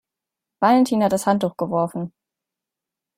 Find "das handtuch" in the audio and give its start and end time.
1.13-1.55